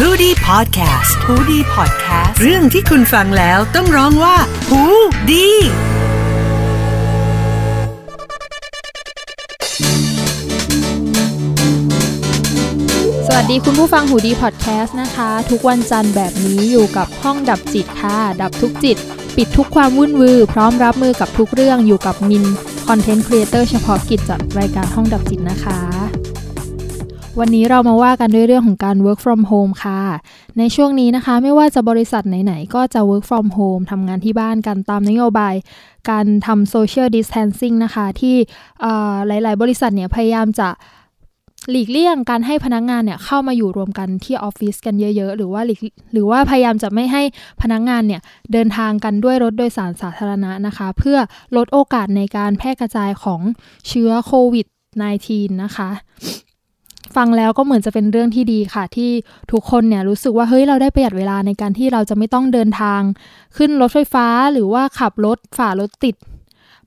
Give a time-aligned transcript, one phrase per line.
[0.00, 4.36] h o ดี้พอดแคสต์ฮูดี้พอดแคสต์เรื่องที่คุณฟังแล้วต้องร้องว่า
[4.68, 4.82] หู
[5.30, 5.48] ดี
[13.26, 18.96] สวัสดีคุณผู้ฟังหูดีพอดแคสต์นะคะ ทุกวันจันทร์แบบนี้อยู่กับห้องดับจิตค่ะ ดับทุกจิต
[19.36, 22.44] ปิดทุกความวุ่นวือ พร้อมรับมือกับทุกเรื่องอยู่กับมิน
[22.86, 26.23] content creator เฉพาะกิจจากรายการห้องดับจิตนะคะ
[27.40, 30.00] วันนี้เรามาว่ากันด้วยเรื่องของการ work from home ค่ะ
[30.58, 35.54] ในช่วงนี้นะคะไม่ว่าจะบริษัทไหน ๆ ก็จะ work from home ทำงานที่บ้านกันตามนโยบาย
[36.10, 38.36] การทำ social distancing นะคะ ที่
[39.26, 40.68] หลาย ๆ บริษัทเนี่ยพยายามจะ
[41.70, 45.80] หลีกเลี่ยงการให้พนักงานเนี่ยเข้ามาอยู่รวมกันที่ออฟฟิศกันเยอะ ๆ หรือว่าหลีก
[46.12, 47.22] หรือว่าพยายามจะไม่ให้
[47.62, 48.20] พนักงานเนี่ย
[48.52, 51.18] เดินทางกันด้วยรถโดยสารสาธารณะนะคะ เพื่อ
[51.56, 53.40] ลดโอกาสในการแพร่กระจายของ
[53.88, 54.66] เชื้อโควิด
[55.14, 55.90] -19 นะคะ
[57.16, 59.10] ฟังแล้วก็เหมือนจะเป็นเรื่องที่ดีค่ะ ที่
[59.52, 63.00] ทุกคนเนี่ยรู้สึกว่าเฮ้ยเราได้ประหยัดเวลาในการที่เราจะไม่ต้องเดินทาง
[63.56, 66.16] ขึ้นรถไฟฟ้าหรือว่าขับรถฝ่ารถติด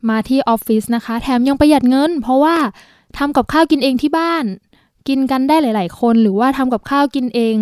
[0.09, 2.55] มาที่ออฟฟิศนะคะ แถมยังประหยัดเงิน เพราะว่า
[3.17, 4.45] ทำกับข้าวกินเองที่บ้าน
[5.08, 7.58] กินกันได้หลาย ๆ คน หรือว่าทำกับข้าวกินเอง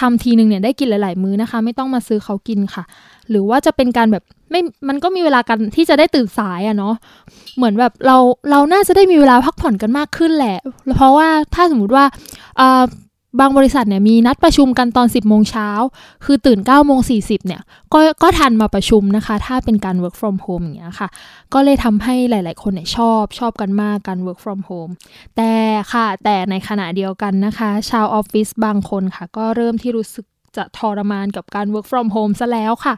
[0.00, 2.84] ทำทีหนึ่งเนี่ยได้กินหลาย ๆ มื้อนะคะ ไม่ต้องมาซื้อเขากินค่ะ
[3.30, 6.94] หรือว่าจะเป็นการแบบไม่มันก็มีเวลากันที่จะได้ตื่นสายอะเนาะ
[7.56, 8.16] เหมือนแบบเรา
[8.50, 10.58] เราน่าจะได้มีเวลาพักผ่อนกันมากขึ้นแหละ
[10.96, 12.04] เพราะว่าถ้าสมมติว่า
[12.60, 12.84] อ่า
[13.40, 15.68] บางบริษัทเนี่ยมีนัดประชุมกันตอน 10 โมงเช้า
[16.24, 21.08] คือตื่น 9 โมง 40 เนี่ย ก็ก็ทันมาประชุมนะคะ ถ้าเป็นการ work from home อย่างเงี้ยค่ะ
[21.54, 24.92] ก็เลยทำให้หลาย ๆ คนเนี่ยชอบชอบกันมากการ work from home
[25.36, 25.52] แต่
[25.92, 32.94] ค่ะ แต่ในขณะเดียวกันนะคะ ชาวออฟฟิศบางคนค่ะ ก็เริ่มที่รู้สึกจะทรมานกับการ work from home ซะแล้วค่ะ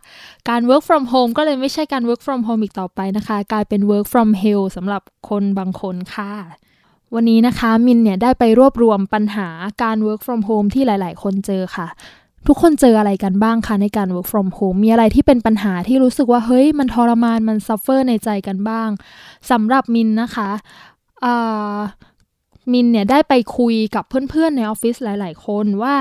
[0.49, 6.33] การ work from home ก็เลยไม่ใช่การ work from home อีกต่อไปนะคะ กลายเป็น work from hell สำหรับคนบางคนค่ะ
[7.15, 9.49] วันนี้นะคะมินเนี่ยได้ไปรวบรวมปัญหา
[9.83, 11.89] การ work from home ที่หลาย ๆ คนเจอค่ะ
[12.47, 18.89] ทุกคนเจออะไรกันบ้างคะในการ work from home มีอะไรที่เป็นปัญหาที่รู้สึกว่าเฮ้ยมันทรมานมัน suffer ในใจกันบ้าง
[19.51, 20.51] สำหรับมินนะคะ
[22.73, 25.95] มินเนี่ยได้ไปคุยกับเพื่อน ๆ ในออฟฟิศหลาย ๆ คนว่า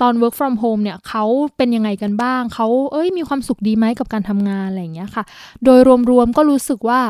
[0.00, 1.24] ตอน work from home เนี่ยเขา
[1.56, 5.24] เป็นยังไงกันบ้าง เขาเอ้ยมีความสุขดีไหมกับการทำงานอะไรอย่างเงี้ยค่ะ
[5.64, 5.80] โดย
[6.10, 7.00] รวมๆก็รู้สึกว่า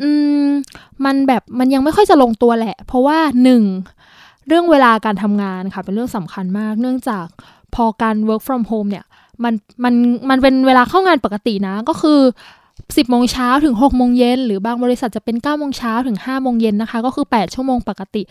[0.00, 0.08] อื
[0.44, 0.46] ม
[1.04, 3.62] มันแบบมันยังไม่ค่อยจะลงตัวแหละ เพราะว่าหนึ่ง
[4.48, 7.26] เรื่องเวลาการทำงานค่ะ เป็นเรื่องสำคัญมาก เนื่องจาก
[7.74, 9.04] พอการ work from home เนี่ย
[9.44, 9.54] มัน
[9.84, 9.94] มัน
[10.30, 12.20] มันเป็นเวลาเข้างานปกตินะ ก็คือ
[12.66, 18.22] 10โมงเช้าถึง6โมงเย็นหรือบางบริษัทจะเป็น9โมงเช้าถึง5โมงเย็นนะคะ ก็คือ 8 ชั่วโมงปกติ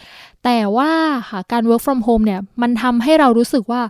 [0.44, 0.92] แต่ว่า
[1.30, 3.81] ค่ะการ work from home เนี่ย มันทำให้เรารู้สึกว่า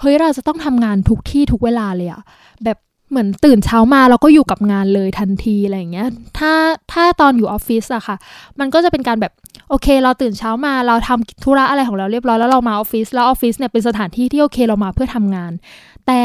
[0.00, 2.22] เฮ้ย เราจะต้องทำงานทุกที่ทุกเวลาเลยอะ
[2.64, 2.78] แบบ
[3.12, 6.08] เหมือนตื่นเช้ามาเราก็อยู่กับงานเลยทันทีอะไรอย่างเงี้ย
[6.38, 6.52] ถ้า
[6.92, 8.16] ถ้าตอนอยู่ออฟฟิศอะค่ะ
[8.58, 9.32] มันก็จะเป็นการแบบ
[9.70, 15.52] โอเค เราตื่นเช้ามาเราทำธุระอะไรของเราเรียบร้อยแล้วเรามาออฟฟิศแล้วออฟฟิศเนี่ยเป็นสถานที่ที่โอเคเรามาเพื่อทำงาน
[16.06, 16.22] แต่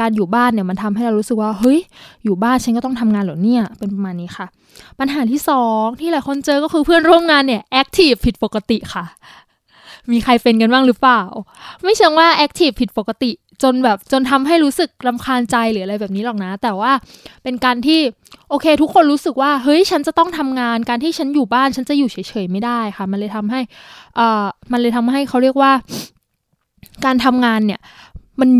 [0.00, 1.78] การอยู่บ้านเนี่ยมันทำให้เรารู้สึกว่าเฮ้ย
[2.24, 4.46] อยู่บ้านฉันก็ต้องทำงานเหรอเนี่ยเป็นประมาณนี้ค่ะ
[4.98, 9.04] ปัญหาที่สองที่หลายคนเจอก็คือเพื่อนร่วมงานเนี่ย active ผิดปกติค่ะ
[10.12, 11.22] มีใครเป็นกันบ้างหรือเปล่า
[11.84, 13.30] ไม่เชิงว่า active ผิดปกติ
[13.62, 16.92] จนแบบจนทำให้รู้สึกรำคาญใจหรืออะไรแบบนี้หรอกนะ แต่ว่า
[17.42, 18.00] เป็นการที่
[18.50, 23.60] โอเค ทุกคนรู้สึกว่าเฮ้ยฉันจะต้องทำงานการที่ฉันอยู่บ้านฉันจะอยู่เฉยๆไม่ได้ค่ะ มันเลยทำให้
[24.16, 25.72] เอ่อมันเลยทำให้เขาเรียกว่า
[27.04, 27.80] การทำงานเนี่ย
[28.40, 28.50] มัน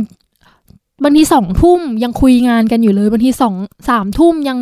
[1.04, 3.54] บางทีสองทุ่มยังคุยงานกันอยู่เลยบางทีสอง
[3.88, 4.58] สามทุ่มยัง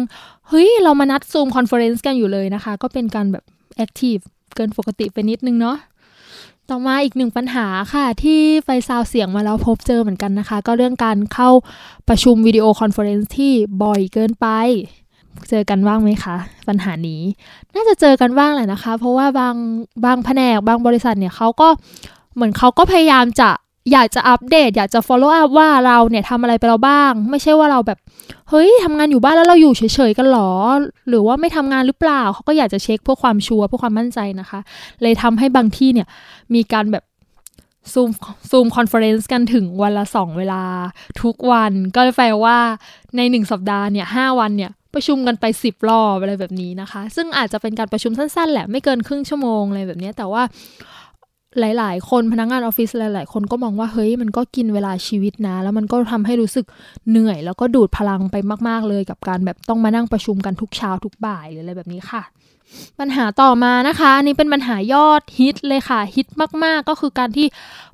[0.48, 3.44] เฮ้ย เรามานัด Zoom conference กันอยู่เลยนะคะ ก็เป็นการแบบ
[3.76, 4.16] active
[4.56, 5.76] เกินปกติไปนิดนึงเนาะ
[6.70, 11.50] ต่อมาอีกหนึ่งปัญหาค่ะที่ไปซาวเสียงมาแล้วพบเจอเหมือนกันนะคะ ก็เรื่องการเข้า
[12.08, 13.52] ประชุม video conference ที่
[13.82, 14.46] บ่อยเกินไป
[15.50, 16.36] เจอกันบ้างไหมคะ
[16.68, 17.22] ปัญหานี้
[17.74, 19.54] น่าจะเจอกันบ้างแหละนะคะ เพราะว่าบาง
[20.04, 21.68] บางแผนกบางบริษัทเนี่ยเขาก็
[22.34, 23.50] เหมือนเขาก็พยายามจะ
[23.92, 27.98] อยากจะอัปเดต อยากจะ follow up ว่าเราเนี่ยทำอะไรไปเราบ้าง ไม่ใช่ว่าเราแบบ
[28.50, 30.50] เฮ้ยทำงานอยู่บ้านแล้วเราอยู่เฉยๆกันหรอ
[31.08, 34.60] หรือว่าไม่ทำงานหรือเปล่า เขาก็อยากจะเช็คเพื่อความชัวร์เพื่อความมั่นใจนะคะ
[35.02, 36.08] เลยทำให้บางที่เนี่ย
[36.54, 37.04] มีการแบบ
[37.92, 38.10] Zoom
[38.50, 40.62] Zoom conference กันถึงวันละสองเวลา
[41.22, 42.58] ทุกวันก็แปลว่า
[43.16, 50.42] ในหนึ่งสัปดาห์เนี่ยห้าวันเนี่ยประชุมกันไปสิบรอบอะไรแบบนี้นะคะ ซึ่งอาจจะเป็นการประชุมสั้นๆ แหละ ไม่เกินครึ่งชั่วโมงอะไรแบบนี้แต่ว่า
[51.60, 56.66] หลาย ๆ คนพนักงานออฟฟิศหลาย ๆ คนก็มองว่าเฮ้ยมันก็กินเวลาชีวิตนะ แล้วมันก็ทำให้รู้สึก
[57.10, 58.36] เหนื่อย แล้วก็ดูดพลังไป
[58.68, 62.22] มาก ๆ เลยกับการแบบต้องมานั่งประชุมกันทุกเช้าทุกบ่ายหรืออะไรแบบนี้ค่ะ
[63.00, 66.26] ปัญหาต่อมานะคะอันนี้เป็นปัญหายอดฮิตเลยค่ะฮิต
[66.64, 67.46] มาก ๆ ก็คือการที่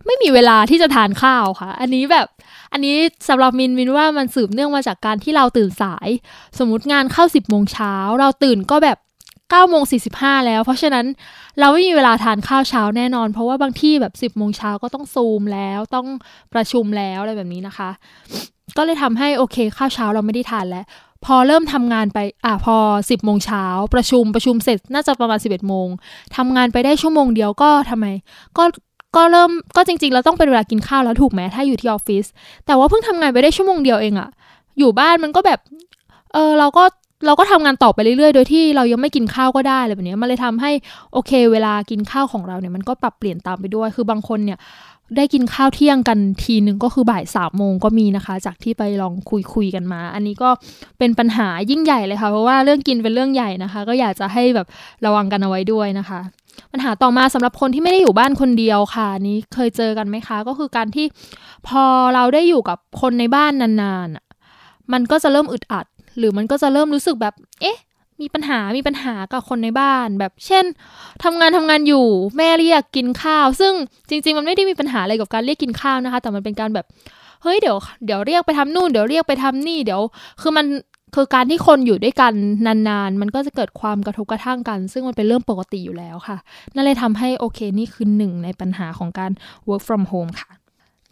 [0.07, 2.27] ไม่มีเวลาที่จะทานข้าวค่ะ อันนี้แบบ
[2.73, 2.97] อันนี้
[3.29, 6.09] สำหรับมินมินว่ามันสืบเนื่องมาจากการที่เราตื่นสาย
[6.59, 8.99] สมมติงานเข้าสิบโมงเช้าเราตื่นก็แบบ
[9.53, 9.83] 9โมง
[10.15, 11.07] 45 แล้ว เพราะฉะนั้น
[11.61, 16.07] เราไม่มีเวลาทานข้าวเช้าแน่นอน เพราะว่าบางที่แบบ 10โมงเช้าก็ต้องซูมแล้ว ต้อง
[16.55, 17.91] ประชุมแล้วอะไรแบบนี้นะคะ
[18.77, 20.85] ก็เลยทำให้โอเคข้าวเช้าเราไม่ได้ทานแล้ว
[21.25, 23.65] พอเริ่มทำงานไปอะพอ 10โมงเช้า
[23.95, 25.89] ประชุมประชุมเสร็จน่าจะประมาณ 11โมง
[26.37, 28.07] ทำงานไปได้ชั่วโมงเดียวก็ทำไม
[28.59, 28.65] ก็
[29.17, 32.25] ก็เริ่มก็จริงๆเราต้องเป็นเวลากินข้าวแล้วถูกไหมถ้าอยู่ที่ออฟฟิศ
[32.67, 34.29] แต่ว่าเพิ่งทำงานไปได้ชั่วโมงเดียวเองอะ
[34.79, 35.61] อยู่บ้านมันก็แบบ
[36.33, 36.85] เออเราก็
[37.27, 40.71] เราก็ทำงานต่อไปเรื่อยๆ โดยที่เรายังไม่กินข้าวก็ได้อะไรแบบนี้มันเลยทำให้
[41.13, 44.59] โอเค เวลากินข้าวของเราเนี่ยมันก็ปรับเปลี่ยนตามไปด้วย คือบางคนเนี่ย
[45.17, 50.51] ได้กินข้าวเที่ยงกันทีหนึ่งก็คือบ่ายสามโมงก็มีนะคะ จากที่ไปลองคุยคุยกันมา อันนี้ก็
[50.99, 54.67] เป็นปัญหายิ่งใหญ่เลยค่ะ เพราะว่าเรื่องกินเป็นเรื่องใหญ่นะคะ ก็อยากจะให้แบบ
[55.07, 56.21] ระวังกันเอาไว้ด้วยนะคะ
[56.73, 61.07] ปัญหาต่อมาสำหรับคนที่ไม่ได้อยู่บ้านคนเดียวค่ะนี้เคยเจอกันไหมคะ ก็คือการที่
[61.69, 61.85] พอ
[62.15, 65.87] เราได้อยู่กับคนในบ้านนานๆมันก็จะเริ่มอึดอัด
[66.19, 67.79] หรือมันก็จะเริ่มรู้สึกแบบ เอ๊ะ
[68.21, 70.65] มีปัญหา มีปัญหากับคนในบ้าน แบบ เช่น
[71.25, 73.73] ทำงานทำงานอยู่ แม่เรียกกินข้าว ซึ่ง
[74.09, 76.87] จริง ๆ มันไม่ได้มีปัญหาอะไรกับการเรียกกินข้าวนะคะ แต่มันเป็นการแบบ
[77.43, 77.77] เฮ้ย เดี๋ยว
[78.07, 80.01] เดี๋ยวเรียกไปทำนู่น เดี๋ยวเรียกไปทำนี่ เดี๋ยว
[80.41, 80.67] คือมัน
[81.15, 82.35] คือการที่คนอยู่ด้วยกัน
[82.67, 86.37] นานๆ มันก็จะเกิดความกระทบกระทั่งกัน ซึ่งมันเป็นเรื่องปกติอยู่แล้วค่ะ
[86.75, 89.33] นั่นเลยทำให้โอเค นี่คือหนึ่งในปัญหาของการ
[89.69, 90.51] work from home ค่ะ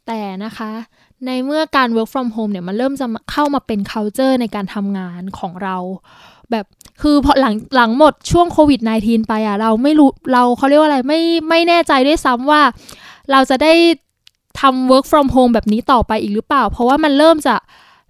[0.08, 0.70] แต่นะคะ
[1.26, 5.76] ในเมื่อการ work from home เนี่ยมันเริ่มจะเข้ามาเป็น culture ในการทำงานของเรา
[6.50, 6.66] แบบ
[7.02, 12.62] คือพอหลังหลังหมดช่วงโควิด -19 ไปอะเราไม่รู้เราเขาเรียกว่าอะไรไม่ไม่แน่ใจด้วยซ้ำว่า
[13.32, 13.72] เราจะได้
[14.60, 17.54] ทำ work from home แบบนี้ต่อไปอีกหรือเปล่า เพราะว่ามันเริ่มจะ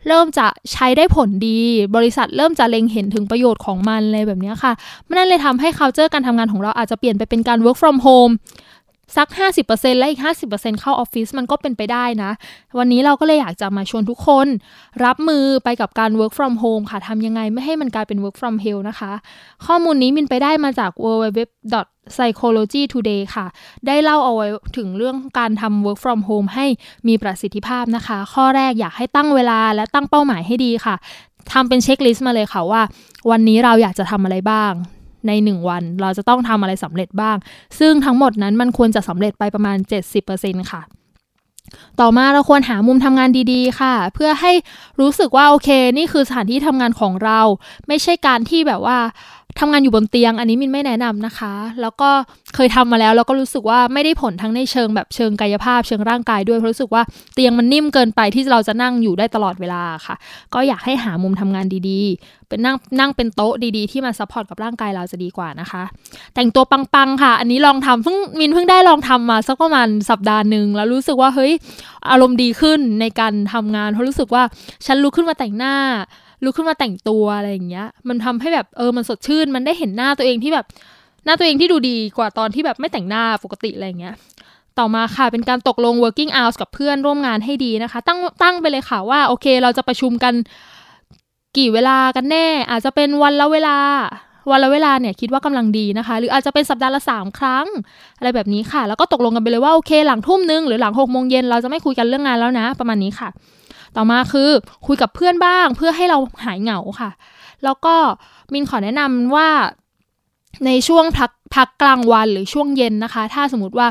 [0.09, 1.59] เริ่มจะใช้ได้ผลดี
[1.97, 4.73] บริษัทเริ่มจะเล็งเห็นถึงประโยชน์ของมันเลยแบบนี้ค่ะ
[5.07, 8.33] มันนั่นเลยทำให้ culture การทำงานของเราอาจจะเปลี่ยนไปเป็นการ work from home
[9.17, 9.29] สัก
[9.65, 10.21] 50%และอีก
[10.51, 12.31] 50%เข้าออฟฟิศมันก็เป็นไปได้นะ
[12.79, 14.47] วันนี้เราก็เลยอยากจะมาชวนทุกคน
[15.05, 19.13] รับมือไปกับการ work from home ค่ะทำยังไงไม่ให้มันกลายเป็น work from hell นะคะ
[19.67, 21.41] ข้อมูลนี้มินไปได้มาจาก www
[22.17, 23.47] psychology today ค่ะ
[23.87, 24.47] ได้เล่าเอาไว้
[24.77, 26.67] ถึงเรื่องการทำ work from home ให้
[27.09, 30.95] มีประสิทธิภาพนะคะ ข้อแรกอยากให้ตั้งเวลาและตั้งเป้าหมายให้ดีค่ะ
[31.53, 32.83] ทำเป็นเช็คลิสต์มาเลยค่ะว่า
[33.31, 34.73] วันนี้เราอยากจะทำอะไรบ้าง
[35.27, 37.37] ใน 1 วัน เราจะต้องทำอะไรสำเร็จบ้าง
[37.79, 39.77] ซึ่งทั้งหมดนั้นมันควรจะสำเร็จไปประมาณ
[40.25, 40.83] 70%ค่ะ
[42.01, 44.53] ต่อมาเราควรหามุมทำงานดีๆ ค่ะ เพื่อให้
[45.01, 47.41] รู้สึกว่าโอเค นี่คือสถานที่ทำงานของเรา
[47.89, 48.99] ไม่ใช่การที่แบบว่า
[49.61, 52.11] ทำงานอยู่บนเตียง อันนี้มินไม่แนะนำนะคะ แล้วก็
[52.55, 57.03] เคยทำมาแล้ว แล้วก็รู้สึกว่าไม่ได้ผลทั้งในเชิงแบบเชิงกายภาพเชิงร่างกายด้วยเพราะรู้สึกว่า
[57.35, 60.15] เตียงมันนิ่มเกินไปที่เราจะนั่งอยู่ได้ตลอดเวลาค่ะ
[60.55, 65.83] ก็อยากให้หามุมทำงานดีๆ เป็นนั่งนั่งเป็นโต๊ะดีๆ ที่มา support กับร่างกายเราจะดีกว่านะคะ
[66.35, 71.53] แต่งตัวปังๆค่ะ อันนี้ลองทำเพิ่งมินเพิ่งได้ลองทำมาสักประมาณสัปดาห์หนึ่งแล้วรู้สึกว่าเฮ้ย
[72.11, 74.43] อารมณ์ดีขึ้นในการทำงานเพราะรู้สึกว่า
[74.87, 75.75] ฉันลุกขึ้นมาแต่งหน้า
[76.45, 80.67] ลุกขึ้นมาแต่งตัวอะไรอย่างเงี้ย มันทำให้แบบเออมันสดชื่น มันได้เห็นหน้าตัวเองที่แบบ
[81.25, 84.15] หน้าตัวเองที่ดูดีกว่าตอนที่แบบไม่แต่งหน้าปกติอะไรเงี้ย
[84.79, 90.35] ต่อมาค่ะเป็นการตกลง working hours กับเพื่อนร่วมงานให้ดีนะคะ ตั้งตั้งไปเลยค่ะว่าโอเค เราจะประชุมกัน
[91.57, 93.77] กี่เวลากันแน่ อาจจะเป็นวันละเวลา
[94.51, 97.67] วันละเวลาเนี่ยคิดว่ากำลังดีนะคะ หรืออาจจะเป็นสัปดาห์ละสามครั้ง
[98.19, 103.29] อะไรแบบนี้ค่ะ แล้วก็ตกลงกันไปเลยว่าโอเค หลังทุ่มนึงหรือหลังหกโมงเย็นเราจะไม่คุยกันเรื่องงานแล้วนะ ประมาณนี้ค่ะ
[103.97, 104.51] ต่อมาคือ
[104.87, 107.11] คุยกับเพื่อนบ้าง เพื่อให้เราหายเหงาค่ะ
[107.65, 107.95] แล้วก็
[108.53, 109.49] มินขอแนะนำว่า
[110.67, 113.89] ในช่วงพักพักกลางวันหรือช่วงเย็นนะคะ ถ้าสมมติว่า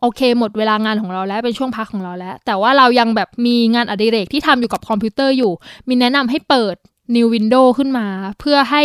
[0.00, 5.52] โอเค หมดเวลางานของเราแล้วเป็นช่วงพักของเราแล้ว แต่ว่าเรายังแบบมีงานอดิเรกที่ทำอยู่กับคอมพิวเตอร์อยู่
[5.88, 6.76] มินแนะนำให้เปิด
[7.16, 8.06] New Window ขึ้นมา
[8.40, 8.82] เพื่อให้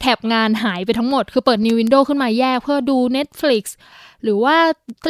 [0.00, 3.64] แถบงานหายไปทั้งหมด คือเปิด New Window ขึ้นมาแยกเพื่อดู Netflix
[4.22, 4.56] หรือว่า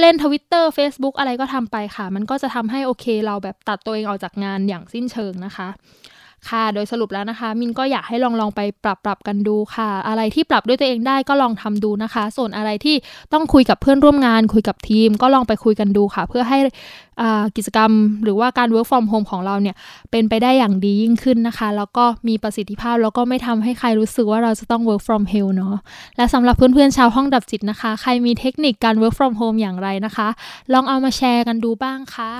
[0.00, 5.68] เล่นทวิตเตอร์ Facebook อะไรก็ทำไปค่ะ มันก็จะทำให้โอเคเราแบบตัดตัวเองออกจากงานอย่างสิ้นเชิงนะคะ
[6.50, 12.96] ค่ะ โดยสรุปแล้วนะคะ มินก็อยากให้ลองลองไปปรับปรับกันดูค่ะ อะไรที่ปรับด้วยตัวเองได้ก็ลองทำดูนะคะ ส่วนอะไรที่
[13.32, 16.58] ต้องคุยกับเพื่อนร่วมงาน คุยกับทีม ก็ลองไปคุยกันดูค่ะ เพื่อให้
[17.56, 17.90] กิจกรรม
[18.24, 19.76] หรือว่าการ work from home ของเราเนี่ย
[20.10, 25.76] เป็นไปได้อย่างดียิ่งขึ้นนะคะ แล้วก็มีประสิทธิภาพแล้วก็ไม่ทำให้ใครรู้สึกว่าเราจะต้อง work from hell เนาะ
[26.16, 30.28] และสำหรับเพื่อนๆชาวห้องดับจิตนะคะ ใครมีเทคนิคการ work from home อย่างไรนะคะ
[30.72, 32.32] ลองเอามาแชร์กันดูบ้างค่ะ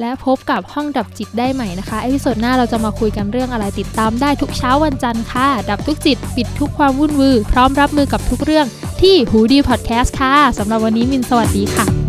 [0.00, 8.66] และพบกับห้องดับจิตได้ใหม่นะคะ episode หน้าเราจะมาคุยกันเรื่องอะไรติดตามได้ทุกเช้าวันจันทร์ค่ะ ดับทุกจิต ปิดทุกความวุ่นวาย พร้อมรับมือกับทุกเรื่อง
[9.00, 12.03] ที่หูดีพอดแคสต์ค่ะสำหรับวันนี้มินสวัสดีค่ะ